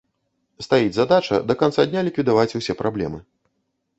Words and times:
Стаіць 0.65 0.93
задача 0.95 1.35
да 1.51 1.57
канца 1.59 1.85
дня 1.91 2.01
ліквідаваць 2.07 2.57
усе 2.61 2.73
праблемы. 2.81 3.19